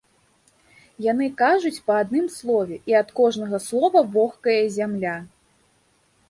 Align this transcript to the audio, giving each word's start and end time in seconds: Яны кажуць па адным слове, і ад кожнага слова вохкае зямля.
Яны 1.11 1.27
кажуць 1.41 1.83
па 1.89 1.93
адным 2.03 2.25
слове, 2.37 2.79
і 2.93 2.97
ад 3.01 3.13
кожнага 3.19 3.61
слова 3.67 3.99
вохкае 4.17 4.57
зямля. 4.79 5.15